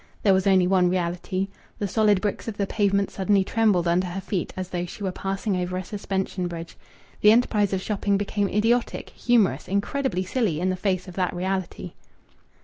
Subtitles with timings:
[0.23, 1.47] There was only one reality.
[1.77, 5.11] The solid bricks of the pavement suddenly trembled under her feet as though she were
[5.11, 6.75] passing over a suspension bridge.
[7.19, 11.93] The enterprise of shopping became idiotic, humorous, incredibly silly in the face of that reality.